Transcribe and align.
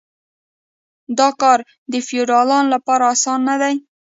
دا 1.19 1.29
کار 1.41 1.59
د 1.91 1.93
فیوډالانو 2.07 2.71
لپاره 2.75 3.03
اسانه 3.13 3.43
نه 3.61 3.67
و. 3.73 3.73